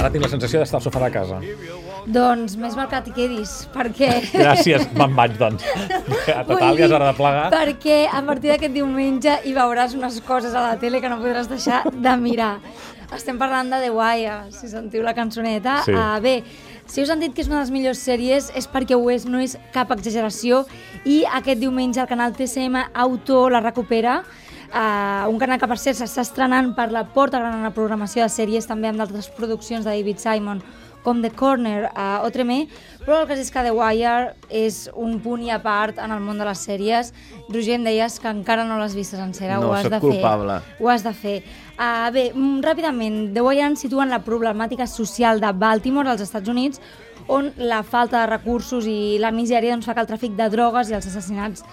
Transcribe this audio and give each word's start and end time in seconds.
Ara 0.00 0.08
tinc 0.08 0.24
la 0.24 0.30
sensació 0.32 0.62
d'estar 0.62 0.78
al 0.78 0.84
sofà 0.86 1.00
de 1.02 1.08
casa. 1.12 1.38
Doncs 2.08 2.54
més 2.56 2.72
val 2.78 2.86
que 2.88 3.00
t'hi 3.04 3.12
quedis, 3.18 3.50
perquè... 3.74 4.08
Gràcies, 4.32 4.86
me'n 4.96 5.12
vaig, 5.18 5.34
doncs. 5.36 5.66
Total, 6.48 6.78
ja 6.78 6.86
és 6.86 6.94
hora 6.96 7.10
de 7.10 7.18
plegar. 7.18 7.42
Perquè 7.52 7.98
a 8.08 8.22
partir 8.24 8.54
d'aquest 8.54 8.72
diumenge 8.78 9.36
hi 9.44 9.52
veuràs 9.56 9.92
unes 9.98 10.16
coses 10.24 10.56
a 10.56 10.64
la 10.70 10.78
tele 10.80 11.02
que 11.04 11.12
no 11.12 11.20
podràs 11.20 11.52
deixar 11.52 11.82
de 11.92 12.16
mirar. 12.16 12.54
Estem 13.12 13.36
parlant 13.36 13.68
de 13.68 13.82
The 13.82 13.92
Wire, 13.92 14.38
si 14.56 14.72
sentiu 14.72 15.04
la 15.04 15.12
cançoneta. 15.12 15.80
Sí. 15.84 15.92
Uh, 15.92 16.16
bé, 16.24 16.34
si 16.88 17.04
us 17.04 17.12
han 17.12 17.20
dit 17.20 17.36
que 17.36 17.44
és 17.44 17.50
una 17.50 17.58
de 17.58 17.66
les 17.66 17.74
millors 17.74 18.00
sèries 18.00 18.52
és 18.56 18.70
perquè 18.72 18.96
ho 18.96 19.10
és, 19.12 19.28
no 19.28 19.42
és 19.42 19.58
cap 19.74 19.92
exageració. 19.92 20.64
I 21.04 21.26
aquest 21.42 21.60
diumenge 21.60 22.00
el 22.00 22.08
canal 22.08 22.32
TCM 22.38 22.88
Auto 23.04 23.50
la 23.52 23.60
recupera 23.60 24.22
Uh, 24.70 25.26
un 25.26 25.38
canal 25.42 25.58
que 25.58 25.66
per 25.66 25.80
cert 25.82 25.98
s'està 25.98 26.22
estrenant 26.22 26.68
per 26.76 26.92
la 26.94 27.02
porta 27.10 27.40
gran 27.40 27.56
a 27.58 27.64
la 27.64 27.72
programació 27.74 28.22
de 28.22 28.30
sèries 28.30 28.68
també 28.70 28.86
amb 28.86 29.00
d'altres 29.02 29.26
produccions 29.34 29.82
de 29.82 29.90
David 29.90 30.22
Simon 30.22 30.60
com 31.02 31.22
The 31.24 31.32
Corner 31.34 31.88
uh, 31.88 32.20
o 32.22 32.30
Tremé, 32.30 32.68
però 33.02 33.22
el 33.22 33.26
cas 33.26 33.40
és 33.40 33.50
que 33.50 33.64
The 33.64 33.72
Wire 33.74 34.36
és 34.52 34.84
un 34.94 35.16
punt 35.24 35.42
i 35.42 35.50
a 35.50 35.58
part 35.64 35.98
en 35.98 36.14
el 36.14 36.22
món 36.22 36.38
de 36.38 36.46
les 36.46 36.62
sèries. 36.68 37.10
Roger, 37.48 37.80
em 37.80 37.88
deies 37.88 38.20
que 38.20 38.30
encara 38.30 38.66
no 38.68 38.78
l'has 38.78 38.94
vist 38.94 39.16
sencera, 39.16 39.58
No, 39.58 39.72
ho 39.72 39.74
has 39.74 39.90
de 39.90 39.98
culpable. 39.98 40.60
fer. 40.60 40.78
Ho 40.78 40.90
has 40.92 41.02
de 41.02 41.14
fer. 41.16 41.36
Uh, 41.74 42.10
bé, 42.14 42.26
mm, 42.34 42.60
ràpidament, 42.62 43.20
The 43.34 43.42
Wire 43.42 43.66
ens 43.72 43.80
situa 43.82 44.04
en 44.04 44.14
la 44.14 44.22
problemàtica 44.22 44.86
social 44.86 45.40
de 45.40 45.50
Baltimore, 45.52 46.10
als 46.10 46.20
Estats 46.20 46.48
Units, 46.48 46.80
on 47.26 47.52
la 47.56 47.82
falta 47.82 48.20
de 48.20 48.26
recursos 48.36 48.86
i 48.86 49.18
la 49.18 49.30
misèria 49.30 49.72
doncs, 49.72 49.86
fa 49.86 49.94
que 49.94 50.04
el 50.04 50.10
tràfic 50.10 50.36
de 50.36 50.48
drogues 50.50 50.90
i 50.90 50.94
els 50.94 51.06
assassinats 51.06 51.64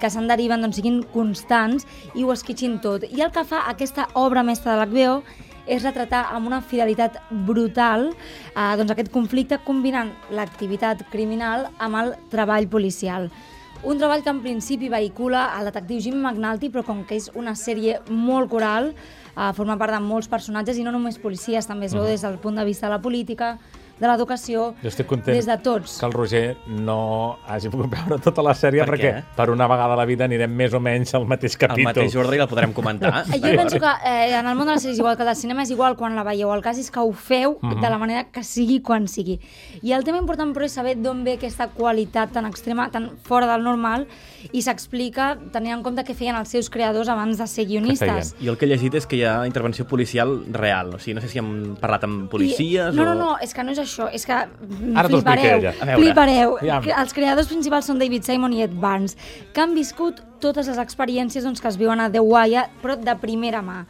que 0.00 0.10
se'n 0.10 0.28
deriven 0.30 0.62
doncs, 0.64 0.78
siguin 0.80 1.02
constants 1.14 1.88
i 2.14 2.24
ho 2.24 2.32
esquitxin 2.34 2.78
tot. 2.84 3.06
I 3.10 3.24
el 3.24 3.32
que 3.34 3.44
fa 3.48 3.64
aquesta 3.70 4.08
obra 4.14 4.44
mestra 4.46 4.74
de 4.74 4.84
l'HBO 4.84 5.18
és 5.66 5.84
retratar 5.84 6.26
amb 6.34 6.46
una 6.50 6.60
fidelitat 6.60 7.16
brutal 7.46 8.10
eh, 8.10 8.72
doncs 8.76 8.92
aquest 8.92 9.10
conflicte 9.12 9.58
combinant 9.64 10.12
l'activitat 10.34 11.06
criminal 11.12 11.70
amb 11.78 12.00
el 12.02 12.14
treball 12.32 12.68
policial. 12.68 13.30
Un 13.84 13.98
treball 14.00 14.22
que 14.24 14.32
en 14.32 14.40
principi 14.40 14.88
vehicula 14.88 15.50
el 15.58 15.68
detectiu 15.68 16.00
Jim 16.00 16.16
McNulty, 16.16 16.70
però 16.72 16.84
com 16.86 17.02
que 17.04 17.18
és 17.20 17.28
una 17.36 17.52
sèrie 17.52 17.98
molt 18.08 18.48
coral, 18.52 18.94
eh, 19.36 19.50
forma 19.56 19.76
part 19.76 19.92
de 19.92 20.00
molts 20.00 20.28
personatges 20.28 20.78
i 20.80 20.84
no 20.84 20.92
només 20.92 21.20
policies, 21.20 21.68
també 21.68 21.86
es 21.86 21.96
veu 21.96 22.06
des 22.08 22.24
del 22.24 22.38
punt 22.40 22.56
de 22.56 22.64
vista 22.64 22.86
de 22.86 22.94
la 22.94 23.02
política, 23.02 23.58
de 24.00 24.08
l'educació, 24.08 24.74
Jo 24.82 24.88
estic 24.88 25.06
content 25.06 25.36
des 25.36 25.46
de 25.46 25.56
tots. 25.58 25.98
que 26.00 26.06
el 26.06 26.12
Roger 26.12 26.56
no 26.66 27.38
hagi 27.46 27.68
pogut 27.70 27.90
veure 27.90 28.18
tota 28.20 28.42
la 28.42 28.52
sèrie 28.54 28.84
Per 28.84 28.88
perquè 28.90 29.10
què? 29.14 29.22
per 29.36 29.50
una 29.50 29.66
vegada 29.70 29.94
a 29.94 29.96
la 29.96 30.04
vida 30.04 30.24
anirem 30.24 30.50
més 30.50 30.74
o 30.74 30.80
menys 30.80 31.14
al 31.14 31.26
mateix 31.26 31.56
capítol. 31.56 31.84
mateix 31.92 32.16
ordre 32.16 32.36
i 32.36 32.40
el 32.40 32.48
podrem 32.48 32.72
comentar. 32.72 33.24
Jo 33.44 33.52
penso 33.56 33.78
que 33.78 33.92
eh, 34.04 34.34
en 34.38 34.46
el 34.46 34.56
món 34.56 34.66
de 34.66 34.72
les 34.74 34.82
sèries, 34.84 34.98
igual 34.98 35.16
que 35.16 35.22
el 35.22 35.28
del 35.28 35.36
cinema, 35.36 35.62
és 35.62 35.70
igual 35.70 35.96
quan 35.96 36.14
la 36.16 36.24
veieu. 36.24 36.52
El 36.52 36.62
cas 36.62 36.78
és 36.78 36.90
que 36.90 36.98
ho 37.00 37.12
feu 37.12 37.58
Mhm. 37.62 37.80
de 37.80 37.90
la 37.90 37.98
manera 37.98 38.24
que 38.30 38.42
sigui 38.42 38.80
quan 38.82 39.06
sigui. 39.08 39.38
I 39.82 39.92
el 39.92 40.02
tema 40.04 40.18
important, 40.18 40.54
però, 40.54 40.64
és 40.64 40.72
saber 40.72 40.96
d'on 41.00 41.22
ve 41.24 41.34
aquesta 41.34 41.68
qualitat 41.68 42.32
tan 42.32 42.46
extrema, 42.46 42.90
tan 42.90 43.12
fora 43.22 43.46
del 43.46 43.62
normal, 43.62 44.06
i 44.52 44.60
s'explica 44.62 45.38
tenint 45.52 45.74
en 45.78 45.82
compte 45.82 46.02
què 46.04 46.14
feien 46.14 46.36
els 46.36 46.48
seus 46.48 46.68
creadors 46.70 47.08
abans 47.08 47.38
de 47.38 47.46
ser 47.46 47.64
guionistes. 47.66 48.34
Jo 48.42 48.50
el 48.52 48.58
que 48.58 48.66
he 48.66 48.68
llegit 48.68 48.94
és 48.94 49.06
que 49.06 49.16
hi 49.16 49.22
ha 49.24 49.46
intervenció 49.46 49.86
policial 49.86 50.44
real. 50.52 50.94
O 50.94 50.98
sigui, 50.98 51.14
no 51.14 51.20
sé 51.20 51.28
si 51.28 51.38
hem 51.38 51.76
parlat 51.80 52.04
amb 52.04 52.28
policies 52.30 52.92
I, 52.92 52.96
no, 52.96 53.02
o... 53.02 53.06
no, 53.06 53.14
no, 53.14 53.30
és 53.40 53.54
que 53.54 53.62
no 53.64 53.70
és 53.72 53.78
això, 53.84 54.08
és 54.12 54.26
que 54.26 54.34
Ara 54.34 55.08
t'ho 55.08 55.18
flipareu, 55.18 55.60
veure. 55.60 55.96
flipareu. 55.96 56.56
Que 56.84 56.94
Els 56.94 57.16
creadors 57.16 57.50
principals 57.50 57.86
són 57.90 58.00
David 58.02 58.24
Simon 58.26 58.52
i 58.56 58.64
Ed 58.66 58.74
Barnes, 58.80 59.16
que 59.52 59.60
han 59.62 59.74
viscut 59.76 60.22
totes 60.40 60.68
les 60.68 60.80
experiències 60.80 61.44
doncs, 61.44 61.60
que 61.60 61.68
es 61.68 61.78
viuen 61.80 62.00
a 62.00 62.10
The 62.10 62.20
Wire, 62.24 62.68
però 62.82 62.96
de 63.00 63.14
primera 63.20 63.62
mà. 63.62 63.84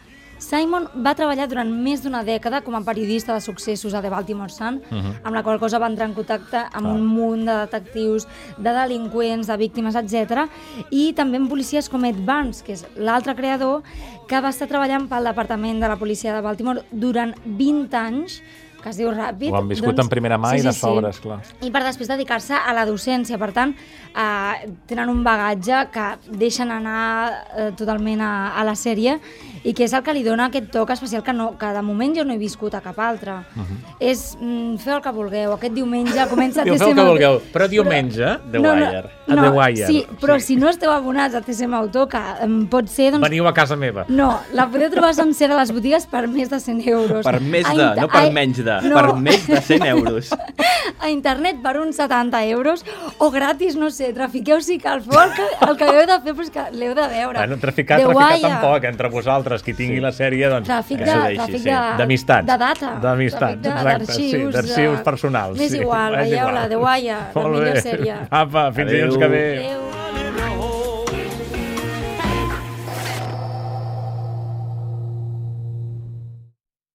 Simon 0.45 0.89
va 1.00 1.15
treballar 1.17 1.47
durant 1.48 1.69
més 1.70 2.03
d'una 2.03 2.20
dècada 2.27 2.59
com 2.65 2.75
a 2.75 2.81
periodista 2.84 3.33
de 3.33 3.41
successos 3.41 3.95
a 3.95 4.00
The 4.03 4.11
Baltimore 4.12 4.53
Sun, 4.53 4.81
amb 5.22 5.33
la 5.33 5.43
qual 5.47 5.60
cosa 5.62 5.78
va 5.78 5.87
entrar 5.88 6.09
en 6.10 6.15
contacte 6.16 6.65
amb 6.75 6.91
un 6.91 7.06
munt 7.06 7.47
de 7.47 7.54
detectius, 7.62 8.27
de 8.59 8.75
delinqüents, 8.75 9.47
de 9.49 9.56
víctimes, 9.56 9.97
etc. 9.97 10.44
I 10.91 11.12
també 11.16 11.38
amb 11.41 11.49
policies 11.49 11.88
com 11.88 12.04
Ed 12.04 12.21
Barnes, 12.27 12.60
que 12.66 12.75
és 12.77 12.84
l'altre 12.97 13.37
creador, 13.38 13.87
que 14.28 14.41
va 14.41 14.50
estar 14.53 14.69
treballant 14.69 15.09
pel 15.09 15.31
Departament 15.31 15.81
de 15.81 15.88
la 15.88 15.97
Policia 15.97 16.34
de 16.34 16.43
Baltimore 16.44 16.84
durant 16.91 17.33
20 17.44 17.97
anys, 18.03 18.43
que 18.84 18.93
es 18.93 19.00
diu 19.00 19.09
ràpid. 19.15 19.49
Ho 19.50 19.56
han 19.62 19.71
viscut 19.71 19.99
en 20.03 20.11
primera 20.12 20.37
mà 20.41 20.53
i 20.59 20.62
de 20.65 20.72
sobres, 20.77 21.19
clar. 21.25 21.41
I 21.65 21.71
per 21.72 21.81
després 21.87 22.11
dedicar-se 22.12 22.59
a 22.59 22.75
la 22.77 22.84
docència. 22.89 23.39
Per 23.41 23.50
tant, 23.56 23.72
eh, 24.12 24.69
tenen 24.91 25.09
un 25.09 25.25
bagatge 25.25 25.87
que 25.95 26.06
deixen 26.37 26.71
anar 26.71 27.00
eh, 27.56 27.71
totalment 27.78 28.21
a, 28.21 28.33
a 28.61 28.65
la 28.69 28.77
sèrie 28.78 29.17
i 29.65 29.72
que 29.72 29.87
és 29.87 29.95
el 29.97 30.03
que 30.05 30.12
li 30.12 30.22
dona 30.27 30.50
aquest 30.50 30.69
toc 30.75 30.93
especial 30.93 31.25
que, 31.25 31.33
no, 31.33 31.55
que 31.59 31.72
de 31.72 31.83
moment 31.83 32.12
jo 32.19 32.25
no 32.28 32.34
he 32.37 32.39
viscut 32.41 32.75
a 32.77 32.83
cap 32.84 32.99
altre. 33.00 33.39
És 33.99 34.34
mm, 34.37 34.77
feu 34.84 34.99
el 34.99 35.03
que 35.05 35.12
vulgueu. 35.16 35.55
Aquest 35.56 35.75
diumenge 35.75 36.28
comença 36.28 36.61
a 36.61 36.69
Diu, 36.69 36.77
feu 36.77 36.93
el 36.93 36.99
que 36.99 37.06
vulgueu, 37.09 37.41
però 37.55 37.69
diumenge... 37.71 38.34
The 38.53 38.61
Wire. 38.61 39.11
A 39.25 39.39
The 39.39 39.51
Wire. 39.56 39.87
Sí, 39.89 40.03
però 40.21 40.37
si 40.43 40.59
no 40.61 40.69
esteu 40.69 40.93
abonats 40.93 41.34
a 41.34 41.41
TCM 41.45 41.75
Autor, 41.81 42.09
que 42.12 42.21
em 42.45 42.59
pot 42.71 42.91
ser... 42.93 43.11
Doncs, 43.15 43.25
Veniu 43.25 43.49
a 43.49 43.55
casa 43.56 43.77
meva. 43.81 44.05
no, 44.12 44.28
la 44.53 44.69
podeu 44.69 44.91
trobar 44.93 45.15
sencera 45.16 45.56
a 45.56 45.62
les 45.62 45.72
botigues 45.72 46.05
per 46.11 46.27
més 46.28 46.53
de 46.53 46.61
100 46.61 46.84
euros. 46.93 47.25
Per 47.25 47.41
més 47.41 47.65
de, 47.65 47.89
no 48.01 48.09
per 48.12 48.27
menys 48.34 48.61
de, 48.61 48.73
no. 48.82 48.96
per 48.96 49.14
més 49.20 49.46
de 49.46 49.60
100 49.60 49.86
euros. 49.92 50.30
a 51.00 51.10
internet 51.10 51.60
per 51.62 51.76
uns 51.80 51.96
70 51.96 52.44
euros 52.46 52.84
o 53.18 53.30
gratis, 53.30 53.76
no 53.76 53.90
sé, 53.90 54.12
trafiqueu 54.16 54.60
si 54.64 54.78
cal 54.78 55.02
fort, 55.04 55.34
que 55.36 55.68
el 55.68 55.76
que 55.80 55.88
heu 55.90 56.06
de 56.08 56.18
fer 56.24 56.34
però 56.34 56.44
és 56.46 56.52
que 56.54 56.64
l'heu 56.74 56.94
de 56.96 57.06
veure. 57.12 57.38
Bueno, 57.38 57.58
traficar, 57.60 57.98
The 58.00 58.08
traficar 58.08 58.32
Wire, 58.32 58.48
tampoc, 58.48 58.84
entre 58.90 59.08
vosaltres, 59.12 59.62
qui 59.62 59.74
tingui 59.76 60.00
la 60.02 60.12
sèrie, 60.12 60.48
doncs... 60.52 60.68
Tràfic 60.68 61.00
eh, 61.00 61.04
de, 61.04 61.16
deixi, 61.28 61.38
tràfic 61.40 61.62
sí. 61.62 61.68
de, 61.68 61.80
D'amistats. 62.00 62.48
de 62.50 62.58
data. 62.64 62.92
D'amistats, 63.04 63.42
Tràfic 63.44 63.62
de- 63.62 63.74
exacte, 63.74 64.12
sí, 64.12 64.30
d'arxius, 64.58 64.98
de- 64.98 65.04
personals. 65.04 65.58
M'és 65.58 65.72
sí, 65.72 65.82
igual, 65.84 66.14
és 66.22 66.30
veieu-la, 66.30 66.66
igual. 66.66 66.68
The 66.74 66.82
Wire, 66.84 67.20
la 67.34 67.48
millor 67.48 67.72
bé. 67.72 67.84
sèrie. 67.84 68.20
Apa, 68.30 68.68
fins 68.72 68.91
dilluns 68.94 69.18
que 69.20 69.28
ve. 69.28 69.44
Adéu. 69.58 69.84